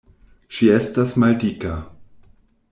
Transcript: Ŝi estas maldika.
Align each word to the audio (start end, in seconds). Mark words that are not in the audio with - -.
Ŝi 0.59 0.69
estas 0.77 1.13
maldika. 1.25 1.75